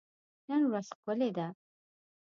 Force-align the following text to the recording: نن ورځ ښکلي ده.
نن 0.49 0.61
ورځ 0.71 0.87
ښکلي 0.97 1.29
ده. 1.37 1.47